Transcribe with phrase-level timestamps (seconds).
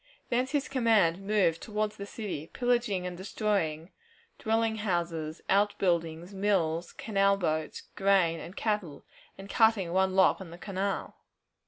[0.31, 3.91] Thence his command moved toward the city, pillaging and destroying
[4.39, 9.05] dwelling houses, out buildings, mills, canal boats, grain, and cattle,
[9.37, 11.17] and cutting one lock on the canal.